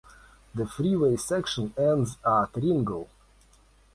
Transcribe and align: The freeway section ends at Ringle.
The 0.55 0.65
freeway 0.65 1.15
section 1.15 1.75
ends 1.77 2.17
at 2.25 2.55
Ringle. 2.55 3.07